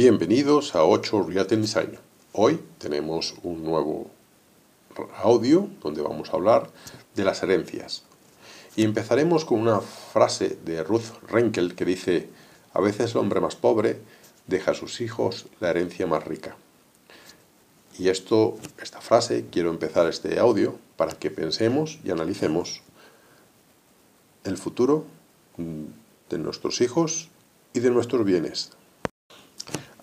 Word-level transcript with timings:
Bienvenidos 0.00 0.76
a 0.76 0.84
8 0.84 1.24
Realty 1.24 1.56
Design. 1.56 1.98
Hoy 2.30 2.60
tenemos 2.78 3.34
un 3.42 3.64
nuevo 3.64 4.08
audio 5.20 5.68
donde 5.82 6.02
vamos 6.02 6.28
a 6.28 6.36
hablar 6.36 6.70
de 7.16 7.24
las 7.24 7.42
herencias. 7.42 8.04
Y 8.76 8.84
empezaremos 8.84 9.44
con 9.44 9.58
una 9.58 9.80
frase 9.80 10.56
de 10.64 10.84
Ruth 10.84 11.20
Renkel 11.26 11.74
que 11.74 11.84
dice, 11.84 12.28
a 12.74 12.80
veces 12.80 13.10
el 13.10 13.16
hombre 13.16 13.40
más 13.40 13.56
pobre 13.56 13.98
deja 14.46 14.70
a 14.70 14.74
sus 14.74 15.00
hijos 15.00 15.46
la 15.58 15.70
herencia 15.70 16.06
más 16.06 16.22
rica. 16.22 16.56
Y 17.98 18.08
esto, 18.08 18.56
esta 18.80 19.00
frase, 19.00 19.46
quiero 19.50 19.70
empezar 19.70 20.06
este 20.06 20.38
audio 20.38 20.78
para 20.96 21.14
que 21.14 21.32
pensemos 21.32 21.98
y 22.04 22.12
analicemos 22.12 22.82
el 24.44 24.58
futuro 24.58 25.06
de 25.56 26.38
nuestros 26.38 26.80
hijos 26.82 27.30
y 27.72 27.80
de 27.80 27.90
nuestros 27.90 28.24
bienes. 28.24 28.77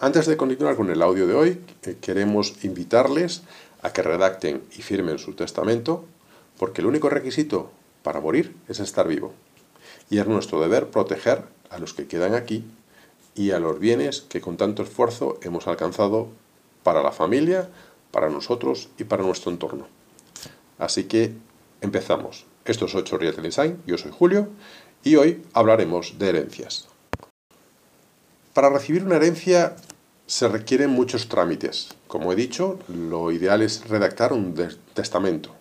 Antes 0.05 0.27
de 0.27 0.37
continuar 0.37 0.75
con 0.75 0.91
el 0.91 1.01
audio 1.01 1.25
de 1.25 1.33
hoy, 1.33 1.61
eh, 1.81 1.97
queremos 1.99 2.63
invitarles 2.63 3.41
a 3.81 3.91
que 3.91 4.03
redacten 4.03 4.61
y 4.77 4.83
firmen 4.83 5.17
su 5.17 5.33
testamento, 5.33 6.05
porque 6.59 6.81
el 6.81 6.85
único 6.85 7.09
requisito 7.09 7.71
para 8.03 8.21
morir 8.21 8.55
es 8.67 8.79
estar 8.79 9.07
vivo. 9.07 9.33
Y 10.11 10.19
es 10.19 10.27
nuestro 10.27 10.61
deber 10.61 10.91
proteger 10.91 11.41
a 11.71 11.79
los 11.79 11.95
que 11.95 12.05
quedan 12.05 12.35
aquí 12.35 12.63
y 13.33 13.49
a 13.49 13.59
los 13.59 13.79
bienes 13.79 14.21
que 14.21 14.41
con 14.41 14.57
tanto 14.57 14.83
esfuerzo 14.83 15.39
hemos 15.41 15.65
alcanzado 15.65 16.27
para 16.83 17.01
la 17.01 17.11
familia, 17.11 17.67
para 18.11 18.29
nosotros 18.29 18.89
y 18.99 19.05
para 19.05 19.23
nuestro 19.23 19.49
entorno. 19.51 19.87
Así 20.77 21.05
que 21.05 21.33
empezamos. 21.81 22.45
Esto 22.63 22.85
es 22.85 22.93
8 22.93 23.17
Real 23.17 23.41
Design, 23.41 23.81
yo 23.87 23.97
soy 23.97 24.11
Julio 24.15 24.49
y 25.03 25.15
hoy 25.15 25.41
hablaremos 25.53 26.19
de 26.19 26.29
herencias. 26.29 26.89
Para 28.53 28.69
recibir 28.69 29.03
una 29.03 29.15
herencia 29.15 29.75
se 30.27 30.47
requieren 30.47 30.89
muchos 30.89 31.29
trámites. 31.29 31.89
Como 32.07 32.31
he 32.31 32.35
dicho, 32.35 32.79
lo 32.87 33.31
ideal 33.31 33.61
es 33.61 33.87
redactar 33.87 34.33
un 34.33 34.55
testamento. 34.93 35.51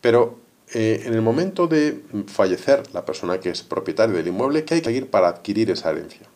Pero 0.00 0.38
eh, 0.72 1.02
en 1.06 1.14
el 1.14 1.22
momento 1.22 1.66
de 1.66 2.02
fallecer 2.26 2.82
la 2.92 3.04
persona 3.04 3.40
que 3.40 3.50
es 3.50 3.62
propietaria 3.62 4.14
del 4.14 4.28
inmueble, 4.28 4.64
¿qué 4.64 4.74
hay 4.74 4.82
que 4.82 4.92
ir 4.92 5.10
para 5.10 5.28
adquirir 5.28 5.70
esa 5.70 5.90
herencia? 5.90 6.26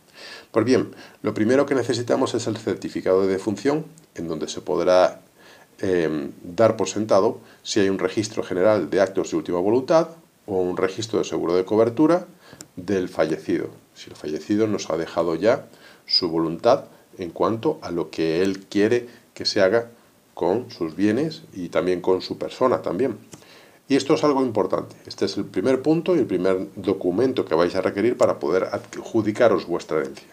Pues 0.50 0.64
bien, 0.64 0.94
lo 1.22 1.34
primero 1.34 1.66
que 1.66 1.74
necesitamos 1.74 2.34
es 2.34 2.46
el 2.46 2.56
certificado 2.56 3.22
de 3.22 3.28
defunción, 3.28 3.84
en 4.14 4.28
donde 4.28 4.48
se 4.48 4.62
podrá 4.62 5.20
em, 5.80 6.32
dar 6.42 6.76
por 6.76 6.88
sentado 6.88 7.40
si 7.62 7.80
hay 7.80 7.90
un 7.90 7.98
registro 7.98 8.42
general 8.42 8.88
de 8.88 9.00
actos 9.00 9.30
de 9.30 9.36
última 9.36 9.60
voluntad 9.60 10.08
o 10.46 10.62
un 10.62 10.76
registro 10.76 11.18
de 11.18 11.26
seguro 11.26 11.54
de 11.54 11.64
cobertura 11.64 12.26
del 12.76 13.08
fallecido. 13.08 13.68
Si 13.94 14.08
el 14.08 14.16
fallecido 14.16 14.66
nos 14.66 14.88
ha 14.88 14.96
dejado 14.96 15.34
ya 15.34 15.66
su 16.06 16.30
voluntad 16.30 16.86
en 17.18 17.30
cuanto 17.30 17.78
a 17.82 17.90
lo 17.90 18.10
que 18.10 18.42
él 18.42 18.66
quiere 18.66 19.06
que 19.34 19.44
se 19.44 19.60
haga 19.60 19.90
con 20.34 20.70
sus 20.70 20.94
bienes 20.94 21.42
y 21.52 21.68
también 21.68 22.00
con 22.00 22.22
su 22.22 22.38
persona 22.38 22.80
también. 22.80 23.18
Y 23.88 23.96
esto 23.96 24.14
es 24.14 24.22
algo 24.22 24.42
importante. 24.42 24.96
Este 25.06 25.24
es 25.24 25.36
el 25.38 25.46
primer 25.46 25.80
punto 25.80 26.14
y 26.14 26.18
el 26.18 26.26
primer 26.26 26.68
documento 26.76 27.44
que 27.44 27.54
vais 27.54 27.74
a 27.74 27.80
requerir 27.80 28.16
para 28.16 28.38
poder 28.38 28.64
adjudicaros 28.64 29.66
vuestra 29.66 29.98
herencia. 29.98 30.28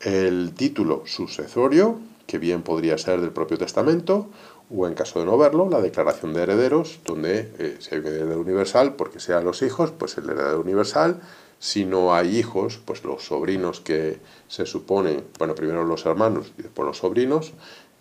El 0.00 0.52
título 0.52 1.04
sucesorio, 1.06 2.00
que 2.26 2.38
bien 2.38 2.62
podría 2.62 2.98
ser 2.98 3.20
del 3.20 3.30
propio 3.30 3.58
testamento, 3.58 4.28
o 4.74 4.88
en 4.88 4.94
caso 4.94 5.20
de 5.20 5.26
no 5.26 5.38
verlo, 5.38 5.68
la 5.68 5.80
declaración 5.80 6.34
de 6.34 6.42
herederos, 6.42 6.98
donde 7.04 7.52
eh, 7.58 7.76
si 7.78 7.94
hay 7.94 8.00
un 8.00 8.06
heredero 8.08 8.40
universal, 8.40 8.94
porque 8.96 9.20
sean 9.20 9.44
los 9.44 9.62
hijos, 9.62 9.92
pues 9.92 10.18
el 10.18 10.28
heredero 10.28 10.60
universal, 10.60 11.20
si 11.62 11.84
no 11.84 12.12
hay 12.12 12.36
hijos, 12.36 12.80
pues 12.84 13.04
los 13.04 13.22
sobrinos 13.22 13.78
que 13.78 14.18
se 14.48 14.66
suponen, 14.66 15.22
bueno, 15.38 15.54
primero 15.54 15.84
los 15.84 16.04
hermanos 16.06 16.52
y 16.58 16.62
después 16.62 16.84
los 16.84 16.98
sobrinos, 16.98 17.52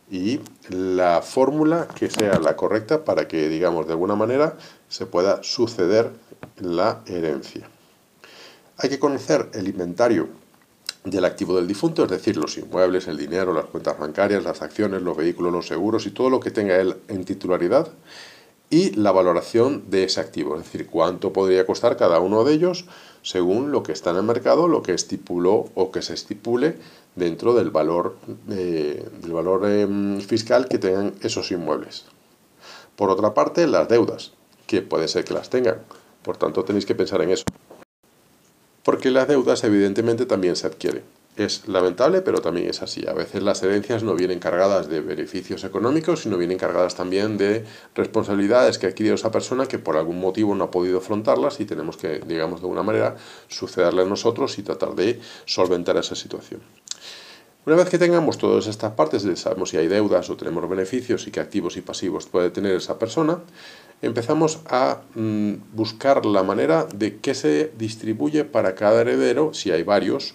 y 0.10 0.40
la 0.70 1.22
fórmula 1.22 1.88
que 1.88 2.10
sea 2.10 2.40
la 2.40 2.56
correcta 2.56 3.06
para 3.06 3.28
que, 3.28 3.50
digamos, 3.50 3.86
de 3.86 3.94
alguna 3.94 4.16
manera 4.16 4.58
se 4.90 5.06
pueda 5.06 5.44
suceder 5.44 6.10
la 6.58 7.04
herencia. 7.06 7.70
Hay 8.78 8.90
que 8.90 8.98
conocer 8.98 9.52
el 9.54 9.68
inventario 9.68 10.30
del 11.04 11.24
activo 11.24 11.56
del 11.56 11.68
difunto, 11.68 12.06
es 12.06 12.10
decir, 12.10 12.38
los 12.38 12.58
inmuebles, 12.58 13.08
el 13.08 13.18
dinero, 13.18 13.54
las 13.54 13.66
cuentas 13.66 14.00
bancarias, 14.00 14.44
las 14.44 14.64
acciones, 14.64 15.04
los 15.04 15.16
vehículos, 15.16 15.54
los 15.54 15.68
seguros 15.68 16.08
y 16.08 16.10
todo 16.10 16.32
lo 16.32 16.40
que 16.40 16.50
tenga 16.50 16.78
él 16.78 16.96
en 17.10 17.24
titularidad 17.26 17.92
y 18.72 18.92
la 18.96 19.12
valoración 19.12 19.84
de 19.90 20.06
ese 20.06 20.22
activo, 20.22 20.56
es 20.56 20.64
decir, 20.64 20.88
cuánto 20.88 21.34
podría 21.34 21.66
costar 21.66 21.98
cada 21.98 22.22
uno 22.22 22.46
de 22.46 22.54
ellos 22.54 22.86
según 23.22 23.72
lo 23.72 23.84
que 23.84 23.92
está 23.92 24.12
en 24.12 24.16
el 24.16 24.24
mercado, 24.24 24.70
lo 24.70 24.82
que 24.82 24.94
estipuló 24.94 25.66
o 25.76 25.92
que 25.92 26.02
se 26.02 26.14
estipule 26.14 26.78
dentro 27.16 27.54
del 27.54 27.70
valor, 27.70 28.16
del 28.48 29.34
valor 29.34 29.70
em, 29.70 30.22
fiscal 30.22 30.70
que 30.70 30.80
tengan 30.80 31.14
esos 31.22 31.52
inmuebles. 31.52 32.06
Por 32.96 33.10
otra 33.10 33.34
parte, 33.34 33.68
las 33.68 33.90
deudas, 33.90 34.32
que 34.68 34.82
puede 34.82 35.10
ser 35.10 35.26
que 35.26 35.34
las 35.34 35.50
tengan, 35.50 35.80
por 36.24 36.38
tanto 36.38 36.64
tenéis 36.64 36.86
que 36.86 36.96
pensar 36.96 37.22
en 37.22 37.32
eso. 37.32 37.44
Porque 38.84 39.12
las 39.12 39.28
deudas 39.28 39.66
evidentemente 39.66 40.26
también 40.26 40.56
se 40.56 40.68
adquieren. 40.68 41.04
Es 41.38 41.66
lamentable, 41.70 42.22
pero 42.22 42.42
también 42.42 42.70
es 42.70 42.82
así. 42.82 43.08
A 43.08 43.14
veces 43.14 43.42
las 43.42 43.64
herencias 43.64 44.04
no 44.04 44.16
vienen 44.16 44.40
cargadas 44.40 44.90
de 44.90 45.00
beneficios 45.00 45.64
económicos, 45.64 46.24
sino 46.24 46.38
vienen 46.38 46.58
cargadas 46.58 46.96
también 46.96 47.38
de 47.38 47.64
responsabilidades 47.96 48.78
que 48.78 48.86
ha 48.86 48.90
adquirido 48.90 49.16
esa 49.16 49.32
persona 49.32 49.66
que 49.66 49.80
por 49.80 49.96
algún 49.96 50.20
motivo 50.20 50.54
no 50.56 50.66
ha 50.66 50.72
podido 50.72 50.98
afrontarlas 50.98 51.62
y 51.62 51.66
tenemos 51.66 51.96
que, 51.96 52.20
digamos, 52.20 52.60
de 52.60 52.66
alguna 52.66 52.84
manera 52.84 53.16
sucederle 53.48 54.02
a 54.02 54.06
nosotros 54.06 54.60
y 54.60 54.64
tratar 54.64 54.94
de 54.94 55.22
solventar 55.46 55.96
esa 55.96 56.16
situación. 56.16 56.60
Una 57.66 57.78
vez 57.78 57.90
que 57.90 57.98
tengamos 57.98 58.38
todas 58.38 58.68
estas 58.68 58.94
partes, 58.94 59.26
sabemos 59.40 59.70
si 59.70 59.78
hay 59.78 59.88
deudas 59.88 60.30
o 60.30 60.36
tenemos 60.36 60.68
beneficios 60.68 61.28
y 61.28 61.32
qué 61.32 61.40
activos 61.40 61.78
y 61.78 61.82
pasivos 61.82 62.26
puede 62.26 62.50
tener 62.50 62.76
esa 62.76 63.00
persona, 63.00 63.40
empezamos 64.02 64.60
a 64.66 65.02
mm, 65.16 65.54
buscar 65.72 66.26
la 66.26 66.44
manera 66.44 66.88
de 66.94 67.20
qué 67.20 67.36
se 67.36 67.72
distribuye 67.78 68.44
para 68.44 68.76
cada 68.76 69.02
heredero, 69.02 69.54
si 69.54 69.72
hay 69.72 69.84
varios 69.84 70.34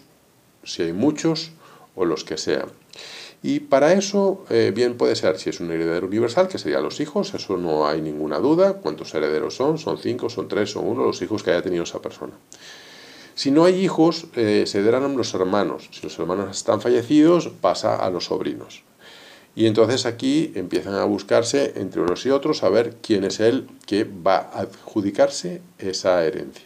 si 0.66 0.82
hay 0.82 0.92
muchos 0.92 1.52
o 1.94 2.04
los 2.04 2.24
que 2.24 2.36
sean. 2.36 2.68
Y 3.42 3.60
para 3.60 3.92
eso, 3.92 4.44
eh, 4.50 4.72
bien 4.74 4.96
puede 4.96 5.14
ser, 5.14 5.38
si 5.38 5.50
es 5.50 5.60
un 5.60 5.70
heredero 5.70 6.06
universal, 6.06 6.48
que 6.48 6.58
serían 6.58 6.82
los 6.82 7.00
hijos, 7.00 7.32
eso 7.34 7.56
no 7.56 7.86
hay 7.86 8.00
ninguna 8.00 8.38
duda. 8.38 8.74
¿Cuántos 8.74 9.14
herederos 9.14 9.54
son? 9.54 9.78
¿Son 9.78 9.98
cinco? 9.98 10.28
¿Son 10.28 10.48
tres? 10.48 10.72
¿Son 10.72 10.86
uno? 10.86 11.04
Los 11.04 11.22
hijos 11.22 11.42
que 11.42 11.52
haya 11.52 11.62
tenido 11.62 11.84
esa 11.84 12.00
persona. 12.02 12.32
Si 13.34 13.50
no 13.50 13.64
hay 13.64 13.84
hijos, 13.84 14.26
eh, 14.34 14.64
se 14.66 14.82
darán 14.82 15.16
los 15.16 15.34
hermanos. 15.34 15.88
Si 15.92 16.02
los 16.02 16.18
hermanos 16.18 16.56
están 16.56 16.80
fallecidos, 16.80 17.50
pasa 17.60 17.96
a 17.96 18.10
los 18.10 18.24
sobrinos. 18.24 18.82
Y 19.54 19.66
entonces 19.66 20.06
aquí 20.06 20.52
empiezan 20.54 20.94
a 20.94 21.04
buscarse 21.04 21.74
entre 21.76 22.02
unos 22.02 22.24
y 22.26 22.30
otros 22.30 22.62
a 22.62 22.68
ver 22.68 22.96
quién 23.00 23.24
es 23.24 23.40
el 23.40 23.68
que 23.86 24.04
va 24.04 24.36
a 24.36 24.60
adjudicarse 24.60 25.62
esa 25.78 26.24
herencia. 26.24 26.65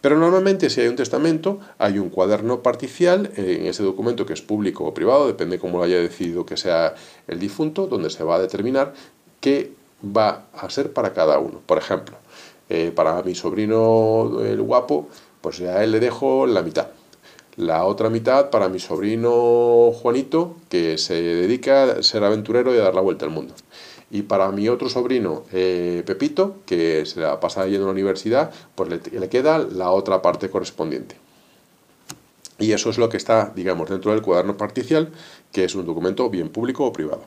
Pero 0.00 0.18
normalmente 0.18 0.70
si 0.70 0.80
hay 0.80 0.88
un 0.88 0.96
testamento, 0.96 1.60
hay 1.78 1.98
un 1.98 2.08
cuaderno 2.08 2.62
particial 2.62 3.30
en 3.36 3.66
ese 3.66 3.82
documento 3.82 4.24
que 4.24 4.32
es 4.32 4.42
público 4.42 4.84
o 4.84 4.94
privado, 4.94 5.26
depende 5.26 5.58
cómo 5.58 5.78
lo 5.78 5.84
haya 5.84 5.98
decidido 5.98 6.46
que 6.46 6.56
sea 6.56 6.94
el 7.28 7.38
difunto, 7.38 7.86
donde 7.86 8.10
se 8.10 8.24
va 8.24 8.36
a 8.36 8.40
determinar 8.40 8.94
qué 9.40 9.72
va 10.04 10.46
a 10.54 10.70
ser 10.70 10.92
para 10.92 11.12
cada 11.12 11.38
uno. 11.38 11.60
Por 11.66 11.78
ejemplo, 11.78 12.16
eh, 12.68 12.92
para 12.94 13.22
mi 13.22 13.34
sobrino 13.34 14.40
el 14.42 14.62
guapo, 14.62 15.08
pues 15.40 15.60
a 15.60 15.82
él 15.84 15.92
le 15.92 16.00
dejo 16.00 16.46
la 16.46 16.62
mitad. 16.62 16.88
La 17.60 17.84
otra 17.84 18.08
mitad 18.08 18.48
para 18.48 18.70
mi 18.70 18.78
sobrino 18.78 19.92
Juanito, 19.92 20.56
que 20.70 20.96
se 20.96 21.20
dedica 21.20 21.82
a 21.82 22.02
ser 22.02 22.24
aventurero 22.24 22.74
y 22.74 22.78
a 22.78 22.84
dar 22.84 22.94
la 22.94 23.02
vuelta 23.02 23.26
al 23.26 23.32
mundo. 23.32 23.52
Y 24.10 24.22
para 24.22 24.50
mi 24.50 24.70
otro 24.70 24.88
sobrino, 24.88 25.44
eh, 25.52 26.02
Pepito, 26.06 26.56
que 26.64 27.04
se 27.04 27.20
la 27.20 27.38
pasa 27.38 27.66
yendo 27.66 27.82
a 27.82 27.88
la 27.88 27.92
universidad, 27.92 28.50
pues 28.74 28.88
le, 28.88 29.28
queda 29.28 29.58
la 29.58 29.90
otra 29.90 30.22
parte 30.22 30.48
correspondiente. 30.48 31.16
Y 32.58 32.72
eso 32.72 32.88
es 32.88 32.96
lo 32.96 33.10
que 33.10 33.18
está, 33.18 33.52
digamos, 33.54 33.90
dentro 33.90 34.12
del 34.12 34.22
cuaderno 34.22 34.56
particial, 34.56 35.10
que 35.52 35.64
es 35.64 35.74
un 35.74 35.84
documento 35.84 36.30
bien 36.30 36.48
público 36.48 36.86
o 36.86 36.94
privado. 36.94 37.24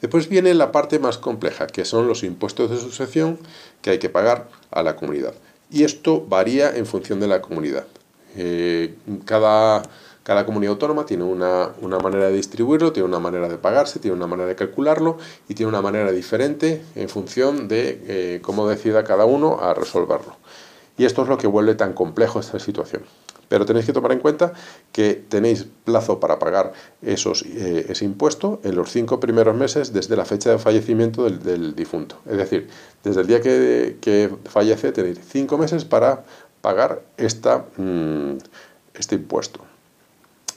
Después 0.00 0.28
viene 0.28 0.54
la 0.54 0.70
parte 0.70 1.00
más 1.00 1.18
compleja, 1.18 1.66
que 1.66 1.84
son 1.84 2.06
los 2.06 2.22
impuestos 2.22 2.70
de 2.70 2.76
sucesión 2.76 3.40
que 3.82 3.90
hay 3.90 3.98
que 3.98 4.08
pagar 4.08 4.48
a 4.70 4.84
la 4.84 4.94
comunidad. 4.94 5.34
Y 5.68 5.82
esto 5.82 6.24
varía 6.24 6.76
en 6.76 6.86
función 6.86 7.18
de 7.18 7.26
la 7.26 7.42
comunidad. 7.42 7.86
Eh, 8.36 8.94
cada 9.24 9.82
cada 10.24 10.46
comunidad 10.46 10.72
autónoma 10.72 11.04
tiene 11.04 11.22
una, 11.22 11.74
manera 12.02 12.28
de 12.28 12.32
distribuirlo, 12.32 12.92
tiene 12.92 13.06
una 13.06 13.20
manera 13.20 13.46
de 13.46 13.58
pagarse, 13.58 13.98
tiene 13.98 14.16
una 14.16 14.26
manera 14.26 14.48
de 14.48 14.56
calcularlo 14.56 15.18
y 15.50 15.54
tiene 15.54 15.68
una 15.68 15.82
manera 15.82 16.10
diferente 16.12 16.82
en 16.94 17.10
función 17.10 17.68
de 17.68 18.02
eh, 18.06 18.40
cómo 18.40 18.66
decida 18.66 19.04
cada 19.04 19.26
uno 19.26 19.60
a 19.60 19.74
resolverlo. 19.74 20.34
Y 20.96 21.04
esto 21.04 21.22
es 21.22 21.28
lo 21.28 21.36
que 21.36 21.46
vuelve 21.46 21.74
tan 21.74 21.92
complejo 21.92 22.40
esta 22.40 22.58
situación. 22.58 23.02
Pero 23.48 23.66
tenéis 23.66 23.86
que 23.86 23.92
tomar 23.92 24.12
en 24.12 24.20
cuenta 24.20 24.52
que 24.92 25.14
tenéis 25.14 25.66
plazo 25.84 26.20
para 26.20 26.38
pagar 26.38 26.72
esos, 27.02 27.42
eh, 27.42 27.86
ese 27.88 28.04
impuesto 28.04 28.60
en 28.64 28.74
los 28.74 28.90
cinco 28.90 29.20
primeros 29.20 29.54
meses 29.54 29.92
desde 29.92 30.16
la 30.16 30.24
fecha 30.24 30.50
de 30.50 30.58
fallecimiento 30.58 31.28
del, 31.28 31.74
difunto. 31.74 32.16
Es 32.28 32.38
decir, 32.38 32.68
desde 33.02 33.20
el 33.20 33.26
día 33.26 33.40
que, 33.40 34.30
fallece 34.44 34.92
tenéis 34.92 35.20
cinco 35.28 35.58
meses 35.58 35.84
para 35.84 36.24
pagar 36.64 37.02
esta, 37.18 37.66
mm, 37.76 38.38
este 38.94 39.16
impuesto. 39.16 39.60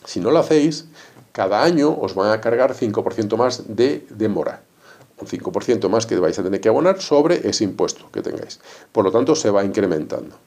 Si 0.06 0.22
no 0.22 0.32
lo 0.32 0.40
hacéis, 0.40 0.86
cada 1.34 1.64
año 1.64 1.92
os 2.00 2.16
van 2.16 2.32
a 2.32 2.40
cargar 2.40 2.74
5% 2.74 3.36
más 3.36 3.76
de 3.76 4.08
demora. 4.10 4.62
Un 5.20 5.28
5% 5.28 5.90
más 5.90 6.06
que 6.06 6.16
vais 6.16 6.40
a 6.40 6.44
tener 6.44 6.62
que 6.62 6.70
abonar 6.70 7.02
sobre 7.02 7.50
ese 7.50 7.66
impuesto 7.66 8.10
que 8.14 8.22
tengáis. 8.22 8.62
Por 8.94 9.04
lo 9.04 9.12
tanto, 9.12 9.36
se 9.36 9.50
va 9.50 9.66
incrementando. 9.66 10.38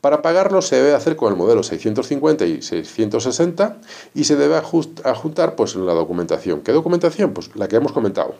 Para 0.00 0.22
pagarlo 0.22 0.62
se 0.62 0.76
debe 0.76 0.94
hacer 0.94 1.16
con 1.16 1.30
el 1.30 1.36
modelo 1.36 1.62
650 1.62 2.46
y 2.46 2.62
660 2.62 3.76
y 4.14 4.24
se 4.24 4.36
debe 4.36 4.56
adjuntar 4.56 5.54
pues, 5.54 5.76
la 5.76 5.92
documentación. 5.92 6.62
¿Qué 6.62 6.72
documentación? 6.72 7.34
Pues 7.34 7.54
la 7.56 7.68
que 7.68 7.76
hemos 7.76 7.92
comentado. 7.92 8.36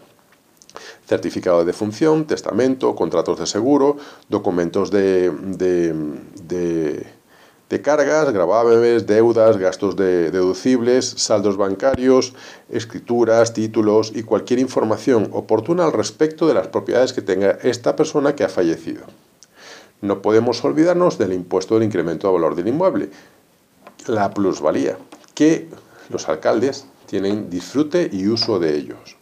Certificado 1.10 1.58
de 1.58 1.64
defunción, 1.64 2.24
testamento, 2.24 2.94
contratos 2.94 3.40
de 3.40 3.46
seguro, 3.48 3.96
documentos 4.28 4.92
de, 4.92 5.32
de, 6.46 7.82
cargas, 7.82 8.32
gravámenes, 8.32 9.08
deudas, 9.08 9.56
gastos 9.56 9.96
deducibles, 9.96 11.04
saldos 11.16 11.56
bancarios, 11.56 12.32
escrituras, 12.68 13.52
títulos 13.52 14.12
y 14.14 14.22
cualquier 14.22 14.60
información 14.60 15.30
oportuna 15.32 15.84
al 15.84 15.92
respecto 15.92 16.46
de 16.46 16.54
las 16.54 16.68
propiedades 16.68 17.12
que 17.12 17.22
tenga 17.22 17.58
esta 17.64 17.96
persona 17.96 18.36
que 18.36 18.44
ha 18.44 18.48
fallecido. 18.48 19.02
No 20.02 20.22
podemos 20.22 20.64
olvidarnos 20.64 21.18
del 21.18 21.32
impuesto 21.32 21.74
del 21.74 21.82
incremento 21.82 22.28
de 22.28 22.34
valor 22.34 22.54
del 22.54 22.68
inmueble, 22.68 23.10
la 24.06 24.32
plusvalía, 24.32 24.96
que 25.34 25.66
los 26.08 26.28
alcaldes 26.28 26.86
tienen 27.06 27.50
disfrute 27.50 28.08
y 28.12 28.28
uso 28.28 28.60
de 28.60 28.76
ellos. 28.76 29.16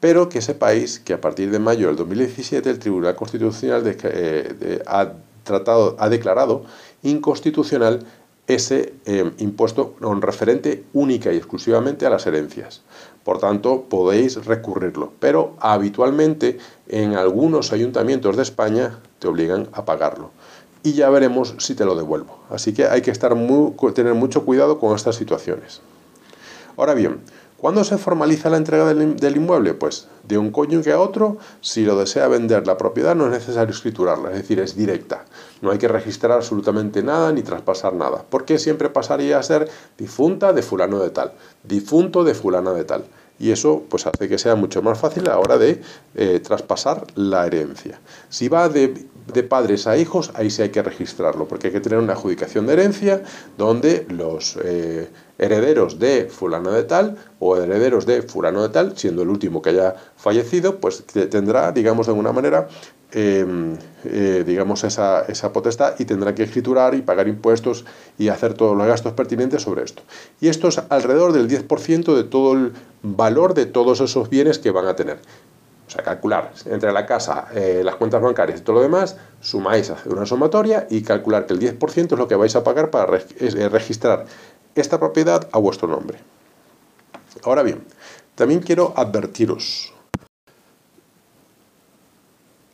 Pero 0.00 0.28
que 0.28 0.40
sepáis 0.40 1.00
que 1.00 1.12
a 1.12 1.20
partir 1.20 1.50
de 1.50 1.58
mayo 1.58 1.88
del 1.88 1.96
2017 1.96 2.70
el 2.70 2.78
Tribunal 2.78 3.16
Constitucional 3.16 3.82
eh, 3.86 4.82
ha, 4.86 5.12
tratado, 5.42 5.96
ha 5.98 6.08
declarado 6.08 6.64
inconstitucional 7.02 8.06
ese 8.48 8.94
eh, 9.04 9.30
impuesto 9.38 9.92
con 10.00 10.22
referente 10.22 10.84
única 10.94 11.32
y 11.32 11.36
exclusivamente 11.36 12.06
a 12.06 12.10
las 12.10 12.26
herencias. 12.26 12.82
Por 13.22 13.38
tanto, 13.38 13.84
podéis 13.90 14.46
recurrirlo, 14.46 15.12
pero 15.20 15.54
habitualmente 15.60 16.58
en 16.88 17.14
algunos 17.14 17.72
ayuntamientos 17.72 18.36
de 18.36 18.42
España 18.42 19.00
te 19.18 19.28
obligan 19.28 19.68
a 19.72 19.84
pagarlo. 19.84 20.30
Y 20.82 20.94
ya 20.94 21.10
veremos 21.10 21.54
si 21.58 21.74
te 21.74 21.84
lo 21.84 21.94
devuelvo. 21.94 22.38
Así 22.48 22.72
que 22.72 22.86
hay 22.86 23.02
que 23.02 23.10
estar 23.10 23.34
muy, 23.34 23.74
tener 23.92 24.14
mucho 24.14 24.46
cuidado 24.46 24.78
con 24.78 24.96
estas 24.96 25.16
situaciones. 25.16 25.82
Ahora 26.78 26.94
bien, 26.94 27.20
¿cuándo 27.58 27.84
se 27.84 27.98
formaliza 27.98 28.48
la 28.48 28.56
entrega 28.56 28.86
del, 28.94 29.36
inmueble? 29.36 29.74
Pues 29.74 30.08
de 30.24 30.38
un 30.38 30.50
cónyuge 30.50 30.92
a 30.92 31.00
otro, 31.00 31.36
si 31.60 31.84
lo 31.84 31.98
desea 31.98 32.28
vender 32.28 32.66
la 32.66 32.78
propiedad 32.78 33.14
no 33.14 33.26
es 33.26 33.32
necesario 33.32 33.74
escriturarla, 33.74 34.30
es 34.30 34.36
decir, 34.36 34.60
es 34.60 34.76
directa. 34.76 35.24
No 35.60 35.70
hay 35.70 35.78
que 35.78 35.88
registrar 35.88 36.32
absolutamente 36.32 37.02
nada 37.02 37.32
ni 37.32 37.42
traspasar 37.42 37.94
nada, 37.94 38.24
porque 38.28 38.58
siempre 38.58 38.88
pasaría 38.88 39.38
a 39.38 39.42
ser 39.42 39.68
difunta 39.98 40.52
de 40.52 40.62
fulano 40.62 40.98
de 41.00 41.10
tal, 41.10 41.32
difunto 41.64 42.24
de 42.24 42.34
fulana 42.34 42.72
de 42.72 42.84
tal 42.84 43.04
y 43.38 43.52
eso 43.52 43.84
pues 43.88 44.06
hace 44.06 44.28
que 44.28 44.38
sea 44.38 44.54
mucho 44.54 44.82
más 44.82 44.98
fácil 44.98 45.26
a 45.28 45.30
la 45.30 45.38
hora 45.38 45.58
de 45.58 45.80
eh, 46.14 46.40
traspasar 46.40 47.06
la 47.14 47.46
herencia. 47.46 48.00
Si 48.28 48.48
va 48.48 48.68
de, 48.68 49.06
padres 49.48 49.86
a 49.86 49.96
hijos, 49.96 50.32
ahí 50.34 50.50
sí 50.50 50.62
hay 50.62 50.70
que 50.70 50.82
registrarlo, 50.82 51.46
porque 51.46 51.68
hay 51.68 51.72
que 51.72 51.80
tener 51.80 51.98
una 51.98 52.14
adjudicación 52.14 52.66
de 52.66 52.72
herencia 52.72 53.22
donde 53.56 54.06
los 54.08 54.58
eh, 54.64 55.08
herederos 55.38 55.98
de 55.98 56.26
fulano 56.26 56.72
de 56.72 56.82
tal 56.82 57.16
o 57.38 57.56
herederos 57.56 58.04
de 58.06 58.22
fulano 58.22 58.62
de 58.62 58.68
tal, 58.68 58.98
siendo 58.98 59.22
el 59.22 59.28
último 59.28 59.62
que 59.62 59.70
haya 59.70 59.94
fallecido, 60.16 60.80
pues 60.80 61.04
tendrá, 61.04 61.72
digamos, 61.72 62.06
de 62.06 62.10
alguna 62.10 62.32
manera 62.32 62.68
Em, 63.10 63.78
eh, 64.04 64.44
digamos, 64.46 64.84
esa, 64.84 65.22
esa, 65.22 65.50
potestad 65.50 65.94
y 65.98 66.04
tendrá 66.04 66.34
que 66.34 66.42
escriturar 66.42 66.94
y 66.94 67.00
pagar 67.00 67.26
impuestos 67.26 67.86
y 68.18 68.28
hacer 68.28 68.52
todos 68.52 68.76
los 68.76 68.86
gastos 68.86 69.14
pertinentes 69.14 69.62
sobre 69.62 69.82
esto. 69.82 70.02
Y 70.42 70.48
esto 70.48 70.68
es 70.68 70.78
alrededor 70.90 71.32
del 71.32 71.48
10% 71.48 72.14
de 72.14 72.24
todo 72.24 72.52
el 72.52 72.74
valor 73.02 73.54
de 73.54 73.64
todos 73.64 74.02
esos 74.02 74.28
bienes 74.28 74.58
que 74.58 74.72
van 74.72 74.86
a 74.86 74.94
tener. 74.94 75.20
O 75.88 75.90
sea, 75.90 76.04
calcular 76.04 76.52
entre 76.66 76.92
la 76.92 77.06
casa, 77.06 77.48
eh, 77.54 77.80
las 77.82 77.96
cuentas 77.96 78.20
bancarias 78.20 78.60
y 78.60 78.62
todo 78.62 78.76
lo 78.76 78.82
demás, 78.82 79.16
sumáis, 79.40 79.88
hacer 79.88 80.12
una 80.12 80.26
sumatoria 80.26 80.86
y 80.90 81.00
calcular 81.00 81.46
que 81.46 81.54
el 81.54 81.60
10% 81.60 82.12
es 82.12 82.18
lo 82.18 82.28
que 82.28 82.36
vais 82.36 82.54
a 82.56 82.62
pagar 82.62 82.90
para 82.90 83.16
eh, 83.16 83.68
registrar 83.70 84.26
esta 84.74 85.00
propiedad 85.00 85.48
a 85.50 85.58
vuestro 85.58 85.88
nombre. 85.88 86.18
Ahora 87.42 87.62
bien, 87.62 87.82
también 88.34 88.60
quiero 88.60 88.92
advertiros 88.96 89.94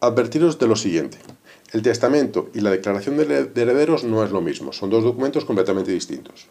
Advertiros 0.00 0.58
de 0.58 0.66
lo 0.66 0.76
siguiente. 0.76 1.16
El 1.72 1.82
testamento 1.82 2.50
y 2.52 2.60
la 2.60 2.70
declaración 2.70 3.16
de 3.16 3.62
herederos 3.62 4.04
no 4.04 4.22
es 4.22 4.30
lo 4.32 4.42
mismo, 4.42 4.72
son 4.72 4.90
dos 4.90 5.02
documentos 5.02 5.46
completamente 5.46 5.92
distintos. 5.92 6.46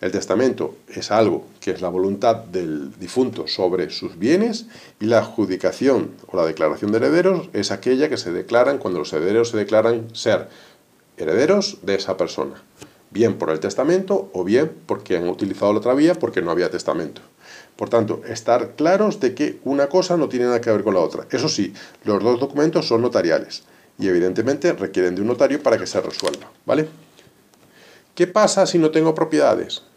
El 0.00 0.12
testamento 0.12 0.76
es 0.88 1.10
algo 1.10 1.44
que 1.60 1.72
es 1.72 1.82
la 1.82 1.90
voluntad 1.90 2.36
del 2.36 2.98
difunto 2.98 3.46
sobre 3.46 3.90
sus 3.90 4.18
bienes 4.18 4.64
y 4.98 5.04
la 5.04 5.18
adjudicación 5.18 6.12
o 6.26 6.38
la 6.38 6.46
declaración 6.46 6.90
de 6.90 6.98
herederos 6.98 7.50
es 7.52 7.70
aquella 7.70 8.08
que 8.08 8.16
se 8.16 8.32
declaran 8.32 8.78
cuando 8.78 8.98
los 8.98 9.12
herederos 9.12 9.50
se 9.50 9.58
declaran 9.58 10.08
ser 10.14 10.48
herederos 11.18 11.78
de 11.82 11.96
esa 11.96 12.16
persona, 12.16 12.62
bien 13.10 13.36
por 13.36 13.50
el 13.50 13.60
testamento 13.60 14.30
o 14.32 14.42
bien 14.42 14.72
porque 14.86 15.18
han 15.18 15.28
utilizado 15.28 15.74
la 15.74 15.80
otra 15.80 15.92
vía 15.92 16.14
porque 16.14 16.40
no 16.40 16.50
había 16.50 16.70
testamento. 16.70 17.20
Por 17.76 17.90
tanto, 17.90 18.22
estar 18.26 18.76
claros 18.76 19.20
de 19.20 19.34
que 19.34 19.58
una 19.64 19.88
cosa 19.88 20.16
no 20.16 20.30
tiene 20.30 20.46
nada 20.46 20.62
que 20.62 20.70
ver 20.70 20.82
con 20.82 20.94
la 20.94 21.00
otra. 21.00 21.26
Eso 21.30 21.50
sí, 21.50 21.74
los 22.04 22.22
dos 22.22 22.40
documentos 22.40 22.88
son 22.88 23.02
notariales 23.02 23.64
y 23.98 24.08
evidentemente 24.08 24.72
requieren 24.72 25.14
de 25.14 25.20
un 25.20 25.28
notario 25.28 25.62
para 25.62 25.76
que 25.76 25.86
se 25.86 26.00
resuelva, 26.00 26.50
¿vale? 26.64 26.88
¿Qué 28.14 28.26
pasa 28.26 28.64
si 28.64 28.78
no 28.78 28.90
tengo 28.90 29.14
propiedades? 29.14 29.89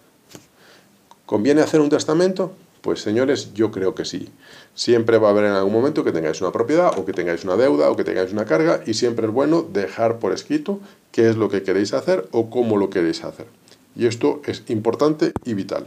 ¿Conviene 1.33 1.62
hacer 1.62 1.81
un 1.81 1.89
testamento? 1.89 2.51
Pues 2.81 3.01
señores, 3.01 3.56
yo 3.56 3.71
creo 3.71 3.95
que 3.95 4.06
sí. 4.06 4.30
Siempre 4.75 5.18
va 5.18 5.30
a 5.30 5.31
haber 5.31 5.45
en 5.45 5.53
algún 5.53 5.74
momento 5.74 6.03
que 6.03 6.12
tengáis 6.12 6.39
una 6.41 6.51
propiedad 6.51 6.95
o 6.95 7.06
que 7.06 7.12
tengáis 7.12 7.44
una 7.44 7.56
deuda 7.56 7.89
o 7.89 7.95
que 7.95 8.03
tengáis 8.03 8.31
una 8.31 8.45
carga 8.45 8.83
y 8.85 8.94
siempre 8.94 9.25
es 9.25 9.33
bueno 9.33 9.63
dejar 9.63 10.19
por 10.19 10.31
escrito 10.31 10.80
qué 11.12 11.27
es 11.27 11.35
lo 11.35 11.50
que 11.50 11.63
queréis 11.63 11.91
hacer 11.95 12.27
o 12.30 12.51
cómo 12.51 12.77
lo 12.77 12.91
queréis 12.91 13.24
hacer. 13.24 13.47
Y 13.95 14.06
esto 14.06 14.44
es 14.45 14.62
importante 14.68 15.31
y 15.44 15.56
vital. 15.56 15.85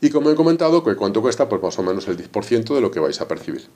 Y 0.00 0.08
como 0.08 0.30
he 0.30 0.36
comentado, 0.36 0.82
cuánto 0.96 1.20
cuesta, 1.20 1.50
pues 1.50 1.62
más 1.62 1.78
o 1.78 1.82
menos 1.82 2.08
el 2.08 2.16
10% 2.16 2.74
de 2.74 2.80
lo 2.80 2.90
que 2.90 2.98
vais 2.98 3.20
a 3.20 3.28
percibir. 3.28 3.66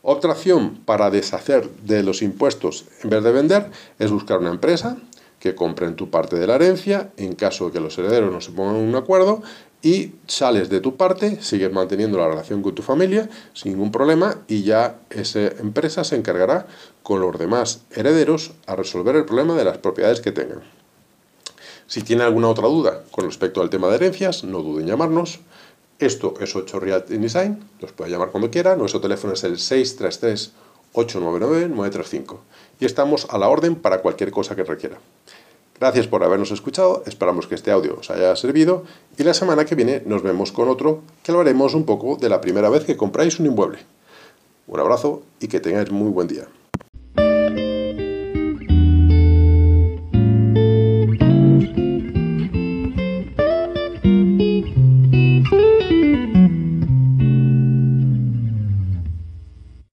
Otra 0.00 0.32
opción 0.32 0.80
para 0.86 1.10
deshacer 1.10 1.68
de 1.84 2.02
los 2.02 2.22
impuestos 2.22 2.86
en 3.02 3.10
vez 3.10 3.22
de 3.22 3.30
vender 3.30 3.70
es 3.98 4.10
buscar 4.10 4.38
una 4.38 4.52
empresa 4.52 4.96
que 5.44 5.54
compre 5.54 5.84
en 5.84 5.94
tu 5.94 6.08
parte 6.08 6.36
de 6.36 6.46
la 6.46 6.54
herencia, 6.54 7.10
en 7.18 7.34
caso 7.34 7.66
de 7.66 7.72
que 7.72 7.78
los 7.78 7.98
herederos 7.98 8.32
no 8.32 8.40
se 8.40 8.50
pongan 8.50 8.76
en 8.76 8.88
un 8.88 8.94
acuerdo, 8.94 9.42
y 9.82 10.12
sales 10.26 10.70
de 10.70 10.80
tu 10.80 10.96
parte, 10.96 11.42
sigues 11.42 11.70
manteniendo 11.70 12.16
la 12.16 12.28
relación 12.28 12.62
con 12.62 12.74
tu 12.74 12.80
familia 12.80 13.28
sin 13.52 13.72
ningún 13.72 13.92
problema 13.92 14.38
y 14.48 14.62
ya 14.62 15.00
esa 15.10 15.40
empresa 15.40 16.02
se 16.02 16.16
encargará 16.16 16.66
con 17.02 17.20
los 17.20 17.38
demás 17.38 17.82
herederos 17.90 18.52
a 18.66 18.74
resolver 18.74 19.16
el 19.16 19.26
problema 19.26 19.54
de 19.54 19.64
las 19.64 19.76
propiedades 19.76 20.22
que 20.22 20.32
tengan. 20.32 20.62
Si 21.88 22.00
tiene 22.00 22.22
alguna 22.22 22.48
otra 22.48 22.66
duda 22.66 23.04
con 23.10 23.26
respecto 23.26 23.60
al 23.60 23.68
tema 23.68 23.88
de 23.88 23.96
herencias, 23.96 24.44
no 24.44 24.62
duden 24.62 24.84
en 24.84 24.92
llamarnos. 24.92 25.40
Esto 25.98 26.32
es 26.40 26.56
8 26.56 26.80
Real 26.80 27.04
Design, 27.06 27.68
los 27.80 27.92
puede 27.92 28.10
llamar 28.10 28.30
cuando 28.30 28.50
quiera. 28.50 28.76
Nuestro 28.76 29.02
teléfono 29.02 29.34
es 29.34 29.44
el 29.44 29.58
633-899-935 30.94 32.38
y 32.80 32.84
estamos 32.84 33.26
a 33.30 33.38
la 33.38 33.48
orden 33.48 33.76
para 33.76 34.00
cualquier 34.00 34.30
cosa 34.30 34.56
que 34.56 34.64
requiera. 34.64 34.98
Gracias 35.78 36.06
por 36.06 36.22
habernos 36.22 36.52
escuchado, 36.52 37.02
esperamos 37.06 37.46
que 37.46 37.56
este 37.56 37.72
audio 37.72 37.98
os 37.98 38.10
haya 38.10 38.34
servido 38.36 38.84
y 39.18 39.24
la 39.24 39.34
semana 39.34 39.64
que 39.64 39.74
viene 39.74 40.02
nos 40.06 40.22
vemos 40.22 40.52
con 40.52 40.68
otro 40.68 41.02
que 41.22 41.32
hablaremos 41.32 41.74
un 41.74 41.84
poco 41.84 42.16
de 42.16 42.28
la 42.28 42.40
primera 42.40 42.70
vez 42.70 42.84
que 42.84 42.96
compráis 42.96 43.40
un 43.40 43.46
inmueble. 43.46 43.78
Un 44.66 44.80
abrazo 44.80 45.22
y 45.40 45.48
que 45.48 45.60
tengáis 45.60 45.90
muy 45.90 46.10
buen 46.10 46.28
día. 46.28 46.46